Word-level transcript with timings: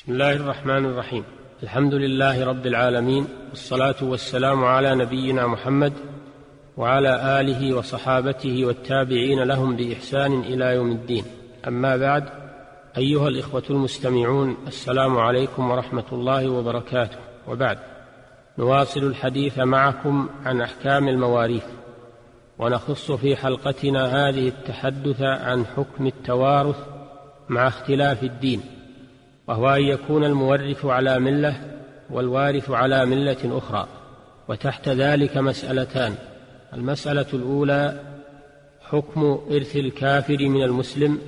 بسم 0.00 0.12
الله 0.12 0.32
الرحمن 0.32 0.86
الرحيم. 0.86 1.24
الحمد 1.62 1.94
لله 1.94 2.44
رب 2.46 2.66
العالمين 2.66 3.26
والصلاة 3.50 3.94
والسلام 4.02 4.64
على 4.64 4.94
نبينا 4.94 5.46
محمد 5.46 5.92
وعلى 6.76 7.40
آله 7.40 7.76
وصحابته 7.76 8.64
والتابعين 8.64 9.42
لهم 9.42 9.76
بإحسان 9.76 10.40
إلى 10.40 10.64
يوم 10.64 10.90
الدين. 10.90 11.24
أما 11.68 11.96
بعد 11.96 12.24
أيها 12.96 13.28
الإخوة 13.28 13.62
المستمعون 13.70 14.56
السلام 14.66 15.18
عليكم 15.18 15.70
ورحمة 15.70 16.06
الله 16.12 16.48
وبركاته. 16.48 17.18
وبعد 17.48 17.78
نواصل 18.58 19.02
الحديث 19.02 19.58
معكم 19.58 20.28
عن 20.44 20.60
أحكام 20.60 21.08
المواريث. 21.08 21.66
ونخص 22.58 23.12
في 23.12 23.36
حلقتنا 23.36 24.28
هذه 24.28 24.48
التحدث 24.48 25.22
عن 25.22 25.66
حكم 25.66 26.06
التوارث 26.06 26.78
مع 27.48 27.68
اختلاف 27.68 28.22
الدين. 28.22 28.79
وهو 29.50 29.68
أن 29.68 29.82
يكون 29.82 30.24
المورث 30.24 30.84
على 30.84 31.18
ملة 31.18 31.54
والوارث 32.10 32.70
على 32.70 33.06
ملة 33.06 33.58
أخرى 33.58 33.88
وتحت 34.48 34.88
ذلك 34.88 35.36
مسألتان. 35.36 36.14
المسألة 36.74 37.26
الأولى 37.34 38.00
حكم 38.80 39.40
إرث 39.50 39.76
الكافر 39.76 40.48
من 40.48 40.62
المسلم 40.62 41.18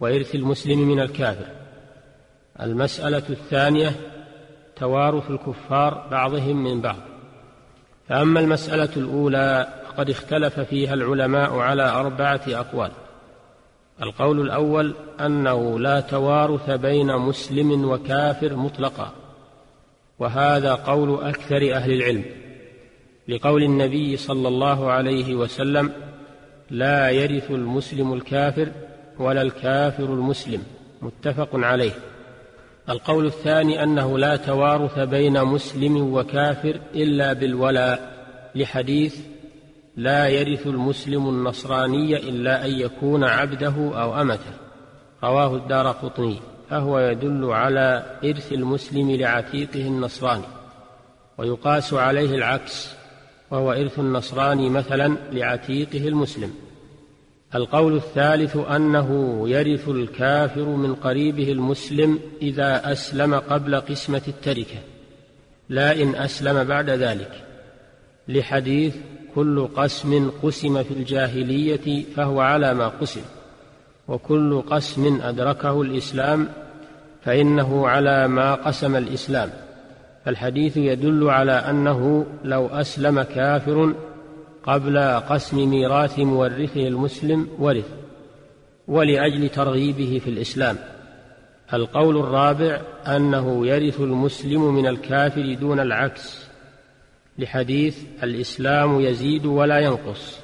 وإرث 0.00 0.34
المسلم 0.34 0.78
من 0.78 1.00
الكافر. 1.00 1.46
المسألة 2.60 3.22
الثانية 3.30 3.92
توارث 4.76 5.30
الكفار 5.30 6.08
بعضهم 6.10 6.64
من 6.64 6.80
بعض. 6.80 7.00
فأما 8.08 8.40
المسألة 8.40 8.90
الأولى 8.96 9.68
فقد 9.88 10.10
اختلف 10.10 10.60
فيها 10.60 10.94
العلماء 10.94 11.58
على 11.58 11.88
أربعة 11.88 12.42
أقوال. 12.48 12.90
القول 14.02 14.40
الأول 14.40 14.94
أنه 15.20 15.78
لا 15.78 16.00
توارث 16.00 16.70
بين 16.70 17.16
مسلم 17.16 17.84
وكافر 17.90 18.56
مطلقا 18.56 19.12
وهذا 20.18 20.74
قول 20.74 21.24
أكثر 21.24 21.74
أهل 21.74 21.92
العلم 21.92 22.24
لقول 23.28 23.62
النبي 23.62 24.16
صلى 24.16 24.48
الله 24.48 24.90
عليه 24.90 25.34
وسلم 25.34 25.92
لا 26.70 27.10
يرث 27.10 27.50
المسلم 27.50 28.12
الكافر 28.12 28.68
ولا 29.18 29.42
الكافر 29.42 30.04
المسلم 30.04 30.62
متفق 31.02 31.48
عليه. 31.52 31.92
القول 32.88 33.26
الثاني 33.26 33.82
أنه 33.82 34.18
لا 34.18 34.36
توارث 34.36 34.98
بين 34.98 35.44
مسلم 35.44 36.14
وكافر 36.14 36.80
إلا 36.94 37.32
بالولاء 37.32 38.20
لحديث 38.54 39.16
لا 39.96 40.28
يرث 40.28 40.66
المسلم 40.66 41.28
النصراني 41.28 42.16
إلا 42.16 42.66
أن 42.66 42.70
يكون 42.70 43.24
عبده 43.24 43.74
أو 43.76 44.20
أمته. 44.20 44.52
رواه 45.24 45.56
الدار 45.56 45.86
قطني. 45.86 46.40
فهو 46.70 46.98
يدل 46.98 47.44
على 47.44 48.18
إرث 48.24 48.52
المسلم 48.52 49.10
لعتيقه 49.10 49.86
النصراني. 49.86 50.44
ويقاس 51.38 51.94
عليه 51.94 52.34
العكس 52.34 52.88
وهو 53.50 53.72
إرث 53.72 53.98
النصراني 53.98 54.70
مثلا 54.70 55.16
لعتيقه 55.32 56.08
المسلم. 56.08 56.54
القول 57.54 57.96
الثالث 57.96 58.56
أنه 58.56 59.42
يرث 59.48 59.88
الكافر 59.88 60.64
من 60.64 60.94
قريبه 60.94 61.52
المسلم 61.52 62.18
إذا 62.42 62.92
أسلم 62.92 63.34
قبل 63.34 63.80
قسمة 63.80 64.22
التركة. 64.28 64.78
لا 65.68 66.02
إن 66.02 66.14
أسلم 66.14 66.64
بعد 66.64 66.90
ذلك. 66.90 67.44
لحديث 68.28 68.96
كل 69.34 69.68
قسم 69.76 70.30
قسم 70.42 70.82
في 70.82 70.90
الجاهلية 70.90 72.04
فهو 72.16 72.40
على 72.40 72.74
ما 72.74 72.88
قسم 72.88 73.20
وكل 74.08 74.62
قسم 74.62 75.20
أدركه 75.22 75.82
الإسلام 75.82 76.48
فإنه 77.22 77.88
على 77.88 78.28
ما 78.28 78.54
قسم 78.54 78.96
الإسلام. 78.96 79.50
فالحديث 80.24 80.76
يدل 80.76 81.30
على 81.30 81.52
أنه 81.52 82.26
لو 82.44 82.66
أسلم 82.66 83.22
كافر 83.22 83.94
قبل 84.62 84.98
قسم 84.98 85.70
ميراث 85.70 86.18
مورثه 86.18 86.88
المسلم 86.88 87.48
ورث 87.58 87.88
ولأجل 88.88 89.48
ترغيبه 89.48 90.20
في 90.24 90.30
الإسلام. 90.30 90.76
القول 91.74 92.16
الرابع 92.16 92.80
أنه 93.06 93.66
يرث 93.66 94.00
المسلم 94.00 94.74
من 94.74 94.86
الكافر 94.86 95.54
دون 95.54 95.80
العكس. 95.80 96.49
لحديث 97.40 97.98
الإسلام 98.22 99.00
يزيد 99.00 99.46
ولا 99.46 99.78
ينقص 99.78 100.40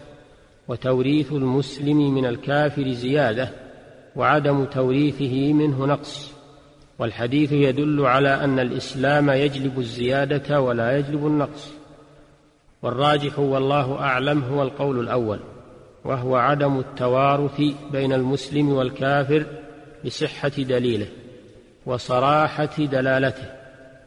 وتوريث 0.69 1.33
المسلم 1.33 2.15
من 2.15 2.27
الكافر 2.27 2.91
زيادة 2.93 3.51
وعدم 4.17 4.65
توريثه 4.65 5.53
منه 5.53 5.87
نقص 5.87 6.33
والحديث 6.99 7.53
يدل 7.53 8.07
على 8.07 8.45
أن 8.45 8.59
الإسلام 8.59 9.31
يجلب 9.31 9.79
الزيادة 9.79 10.61
ولا 10.61 10.99
يجلب 10.99 11.27
النقص. 11.27 11.73
والراجح 12.83 13.39
والله 13.39 13.99
أعلم 14.01 14.43
هو 14.43 14.63
القول 14.63 15.01
الأول 15.01 15.41
وهو 16.05 16.37
عدم 16.37 16.79
التوارث 16.79 17.61
بين 17.93 18.13
المسلم 18.13 18.69
والكافر 18.69 19.47
لصحه 20.05 20.49
دليله 20.49 21.07
وصراحة 21.87 22.77
دلالته 22.79 23.45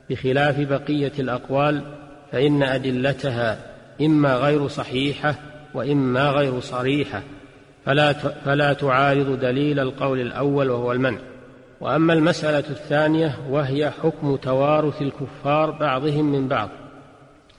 بخلاف 0.09 0.59
بقية 0.59 1.11
الأقوال 1.19 2.08
فإن 2.31 2.63
أدلتها 2.63 3.57
إما 4.01 4.35
غير 4.35 4.67
صحيحة 4.67 5.35
وإما 5.73 6.29
غير 6.29 6.59
صريحة 6.59 7.21
فلا 7.85 8.13
فلا 8.13 8.73
تعارض 8.73 9.39
دليل 9.39 9.79
القول 9.79 10.19
الأول 10.19 10.69
وهو 10.69 10.91
المنع. 10.91 11.19
وأما 11.81 12.13
المسألة 12.13 12.63
الثانية 12.69 13.35
وهي 13.49 13.91
حكم 14.03 14.35
توارث 14.35 15.01
الكفار 15.01 15.71
بعضهم 15.71 16.31
من 16.31 16.47
بعض 16.47 16.69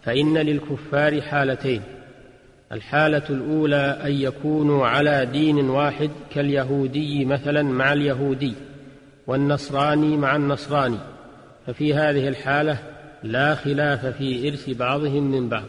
فإن 0.02 0.38
للكفار 0.38 1.20
حالتين 1.20 1.82
الحالة 2.72 3.22
الأولى 3.30 3.98
أن 4.04 4.12
يكونوا 4.12 4.86
على 4.86 5.26
دين 5.26 5.70
واحد 5.70 6.10
كاليهودي 6.34 7.24
مثلا 7.24 7.62
مع 7.62 7.92
اليهودي 7.92 8.54
والنصراني 9.26 10.16
مع 10.16 10.36
النصراني. 10.36 10.98
ففي 11.66 11.94
هذه 11.94 12.28
الحالة 12.28 12.78
لا 13.22 13.54
خلاف 13.54 14.06
في 14.06 14.48
إرث 14.48 14.70
بعضهم 14.70 15.30
من 15.30 15.48
بعض. 15.48 15.64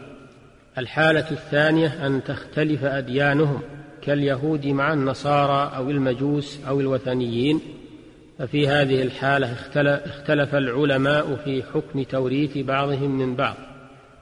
الحالة 0.78 1.30
الثانية 1.30 2.06
أن 2.06 2.24
تختلف 2.24 2.84
أديانهم 2.84 3.60
كاليهود 4.02 4.66
مع 4.66 4.92
النصارى 4.92 5.76
أو 5.76 5.90
المجوس 5.90 6.58
أو 6.68 6.80
الوثنيين. 6.80 7.60
ففي 8.38 8.68
هذه 8.68 9.02
الحالة 9.02 9.52
اختلف 10.06 10.54
العلماء 10.54 11.36
في 11.44 11.62
حكم 11.62 12.02
توريث 12.02 12.58
بعضهم 12.58 13.18
من 13.18 13.36
بعض. 13.36 13.56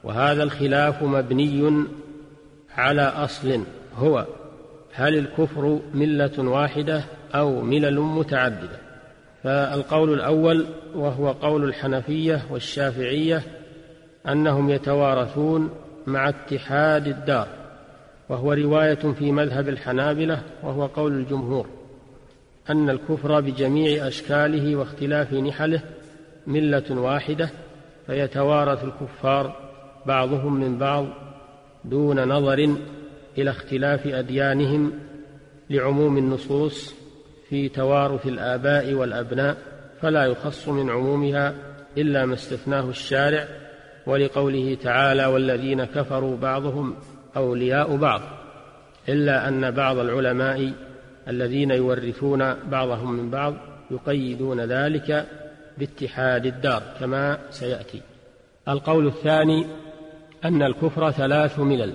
وهذا 0.04 0.42
الخلاف 0.42 1.02
مبني 1.02 1.84
على 2.76 3.02
أصل 3.02 3.62
هو 3.96 4.26
هل 4.92 5.19
الكفر 5.19 5.80
ملة 5.94 6.38
واحدة 6.38 7.04
أو 7.34 7.62
ملل 7.62 8.00
متعددة؟ 8.00 8.89
فالقول 9.42 10.14
الأول 10.14 10.66
وهو 10.94 11.32
قول 11.32 11.64
الحنفية 11.64 12.42
والشافعية 12.50 13.42
أنهم 14.28 14.70
يتوارثون 14.70 15.70
مع 16.06 16.28
اتحاد 16.28 17.06
الدار 17.06 17.48
وهو 18.28 18.52
رواية 18.52 18.94
في 18.94 19.32
مذهب 19.32 19.68
الحنابلة 19.68 20.42
وهو 20.62 20.86
قول 20.86 21.12
الجمهور 21.12 21.66
أن 22.70 22.90
الكفر 22.90 23.40
بجميع 23.40 24.06
أشكاله 24.08 24.76
واختلاف 24.76 25.32
نحله 25.32 25.80
ملة 26.46 27.00
واحدة 27.00 27.50
فيتوارث 28.06 28.84
الكفار 28.84 29.56
بعضهم 30.06 30.60
من 30.60 30.78
بعض 30.78 31.06
دون 31.84 32.28
نظر 32.28 32.76
إلى 33.38 33.50
اختلاف 33.50 34.06
أديانهم 34.06 34.92
لعموم 35.70 36.18
النصوص 36.18 36.94
في 37.50 37.69
توارث 37.69 38.27
الآباء 38.27 38.93
والأبناء 38.93 39.56
فلا 40.03 40.25
يخص 40.25 40.69
من 40.69 40.91
عمومها 40.91 41.55
إلا 41.99 42.26
ما 42.26 42.35
استثناه 42.35 42.88
الشارع 42.88 43.49
ولقوله 44.06 44.76
تعالى 44.82 45.26
والذين 45.26 45.85
كفروا 45.85 46.37
بعضهم 46.37 46.94
أولياء 47.37 47.97
بعض 47.97 48.20
إلا 49.08 49.49
أن 49.49 49.70
بعض 49.70 49.99
العلماء 49.99 50.73
الذين 51.29 51.70
يورثون 51.70 52.55
بعضهم 52.55 53.12
من 53.12 53.31
بعض 53.31 53.55
يقيدون 53.91 54.61
ذلك 54.61 55.26
باتحاد 55.79 56.46
الدار 56.46 56.82
كما 57.00 57.38
سيأتي. 57.50 58.00
القول 58.69 59.06
الثاني 59.06 59.67
أن 60.44 60.62
الكفر 60.62 61.11
ثلاث 61.11 61.58
ملل 61.58 61.94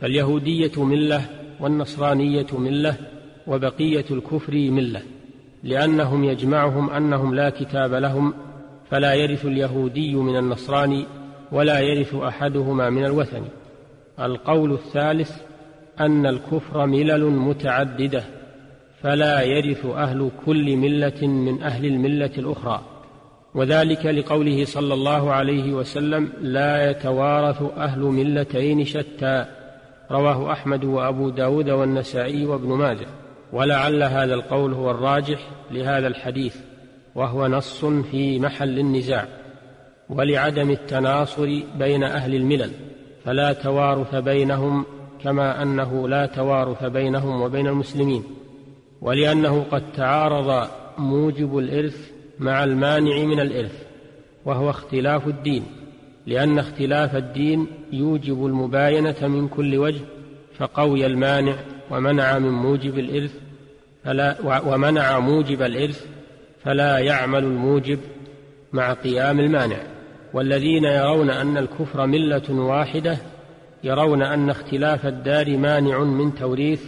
فاليهودية 0.00 0.84
ملة 0.84 1.22
والنصرانية 1.60 2.46
ملة 2.52 2.96
وبقية 3.46 4.04
الكفر 4.10 4.52
ملة 4.52 5.02
لأنهم 5.62 6.24
يجمعهم 6.24 6.90
أنهم 6.90 7.34
لا 7.34 7.50
كتاب 7.50 7.94
لهم 7.94 8.34
فلا 8.90 9.14
يرث 9.14 9.46
اليهودي 9.46 10.14
من 10.14 10.36
النصراني 10.36 11.06
ولا 11.52 11.80
يرث 11.80 12.14
أحدهما 12.14 12.90
من 12.90 13.04
الوثني 13.04 13.48
القول 14.20 14.72
الثالث 14.72 15.32
أن 16.00 16.26
الكفر 16.26 16.86
ملل 16.86 17.24
متعددة 17.24 18.24
فلا 19.02 19.42
يرث 19.42 19.86
أهل 19.86 20.30
كل 20.46 20.76
ملة 20.76 21.26
من 21.26 21.62
أهل 21.62 21.86
الملة 21.86 22.30
الأخرى. 22.38 22.80
وذلك 23.54 24.06
لقوله 24.06 24.64
صلى 24.64 24.94
الله 24.94 25.32
عليه 25.32 25.72
وسلم 25.72 26.32
لا 26.40 26.90
يتوارث 26.90 27.62
أهل 27.76 28.00
ملتين 28.00 28.84
شتى. 28.84 29.46
رواه 30.10 30.52
أحمد 30.52 30.84
وأبو 30.84 31.30
داود 31.30 31.70
والنسائي 31.70 32.46
وابن 32.46 32.68
ماجه. 32.68 33.06
ولعل 33.54 34.02
هذا 34.02 34.34
القول 34.34 34.72
هو 34.72 34.90
الراجح 34.90 35.38
لهذا 35.70 36.06
الحديث 36.06 36.56
وهو 37.14 37.46
نص 37.46 37.84
في 37.84 38.38
محل 38.38 38.78
النزاع 38.78 39.28
ولعدم 40.08 40.70
التناصر 40.70 41.62
بين 41.78 42.04
أهل 42.04 42.34
الملل 42.34 42.70
فلا 43.24 43.52
توارث 43.52 44.14
بينهم 44.14 44.84
كما 45.22 45.62
أنه 45.62 46.08
لا 46.08 46.26
توارث 46.26 46.84
بينهم 46.84 47.42
وبين 47.42 47.66
المسلمين 47.66 48.24
ولأنه 49.00 49.66
قد 49.70 49.92
تعارض 49.92 50.68
موجب 50.98 51.58
الإرث 51.58 52.10
مع 52.38 52.64
المانع 52.64 53.24
من 53.24 53.40
الإرث 53.40 53.82
وهو 54.44 54.70
اختلاف 54.70 55.28
الدين 55.28 55.62
لأن 56.26 56.58
اختلاف 56.58 57.16
الدين 57.16 57.66
يوجب 57.92 58.46
المباينة 58.46 59.26
من 59.28 59.48
كل 59.48 59.76
وجه 59.76 60.00
فقوي 60.58 61.06
المانع 61.06 61.54
ومنع 61.90 62.38
من 62.38 62.50
موجب 62.50 62.98
الإرث 62.98 63.34
فلا 64.04 64.36
ومنع 64.66 65.18
موجب 65.18 65.62
الإرث 65.62 66.06
فلا 66.64 66.98
يعمل 66.98 67.44
الموجب 67.44 67.98
مع 68.72 68.92
قيام 68.92 69.40
المانع. 69.40 69.76
والذين 70.32 70.84
يرون 70.84 71.30
أن 71.30 71.56
الكفر 71.56 72.06
ملة 72.06 72.50
واحدة 72.50 73.16
يرون 73.84 74.22
أن 74.22 74.50
اختلاف 74.50 75.06
الدار 75.06 75.56
مانع 75.56 75.98
من 75.98 76.34
توريث 76.34 76.82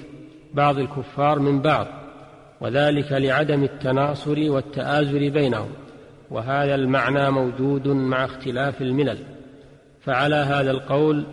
بعض 0.55 0.79
الكفار 0.79 1.39
من 1.39 1.63
بعض 1.63 1.87
وذلك 2.61 3.13
لعدم 3.13 3.63
التناصر 3.65 4.51
والتآزر 4.51 5.29
بينهم. 5.29 5.69
وهذا 6.31 6.75
المعنى 6.75 7.31
موجود 7.31 7.89
مع 7.89 8.25
اختلاف 8.25 8.83
الملل. 8.83 9.19
فعلى 10.05 10.37
هذا 10.37 10.71
القول 10.71 11.25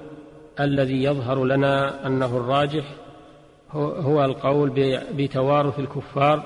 الذي 0.60 1.04
يظهر 1.04 1.46
لنا 1.46 2.08
أنه 2.08 2.38
الراجح 2.38 2.84
هو 3.76 4.26
القول 4.26 4.72
بتوارث 5.18 5.80
الكفار 5.80 6.44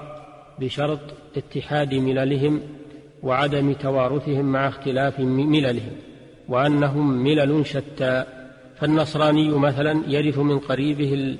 بشرط 0.60 1.00
اتحاد 1.38 1.94
مللهم 1.94 2.62
وعدم 3.24 3.74
توارثهم 3.74 4.46
مع 4.46 4.68
اختلاف 4.68 5.20
مللهم 5.20 5.92
وأنهم 6.50 7.24
ملل 7.24 7.66
شتى. 7.66 8.24
فالنصراني 8.78 9.50
مثلا 9.50 10.04
يرث 10.08 10.38
من 10.38 10.60
قريبه 10.60 11.38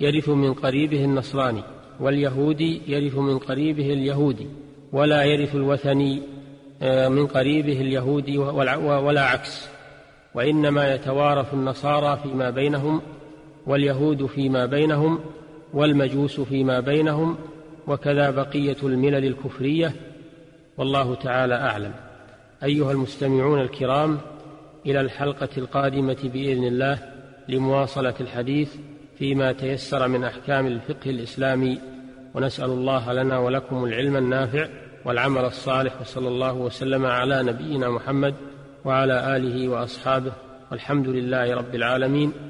يرث 0.00 0.28
من 0.28 0.54
قريبه 0.54 1.04
النصراني 1.04 1.62
واليهودي 2.00 2.82
يرث 2.86 3.14
من 3.14 3.38
قريبه 3.38 3.92
اليهودي 3.92 4.46
ولا 4.92 5.24
يرث 5.24 5.54
الوثني 5.54 6.22
آه، 6.82 7.08
من 7.08 7.26
قريبه 7.26 7.80
اليهودي 7.80 8.38
ولا 8.38 9.22
عكس. 9.22 9.68
وإنما 10.34 10.94
يتوارث 10.94 11.54
النصارى 11.54 12.20
فيما 12.22 12.50
بينهم 12.50 13.00
واليهود 13.70 14.26
فيما 14.26 14.66
بينهم 14.66 15.20
والمجوس 15.74 16.40
فيما 16.40 16.80
بينهم 16.80 17.36
وكذا 17.86 18.30
بقية 18.30 18.76
الملل 18.82 19.24
الكفرية 19.24 19.92
والله 20.78 21.14
تعالى 21.14 21.54
أعلم. 21.54 21.92
أيها 22.62 22.92
المستمعون 22.92 23.60
الكرام 23.60 24.18
إلى 24.86 25.00
الحلقة 25.00 25.48
القادمة 25.58 26.16
بإذن 26.24 26.64
الله 26.64 26.98
لمواصلة 27.48 28.14
الحديث 28.20 28.76
فيما 29.18 29.52
تيسر 29.52 30.08
من 30.08 30.24
أحكام 30.24 30.66
الفقه 30.66 31.10
الإسلامي 31.10 31.78
ونسأل 32.34 32.70
الله 32.70 33.12
لنا 33.12 33.38
ولكم 33.38 33.84
العلم 33.84 34.16
النافع 34.16 34.68
والعمل 35.04 35.44
الصالح 35.44 36.00
وصلى 36.00 36.28
الله 36.28 36.54
وسلم 36.54 37.06
على 37.06 37.42
نبينا 37.42 37.90
محمد 37.90 38.34
وعلى 38.84 39.36
آله 39.36 39.68
وأصحابه 39.68 40.32
والحمد 40.70 41.08
لله 41.08 41.54
رب 41.54 41.74
العالمين. 41.74 42.49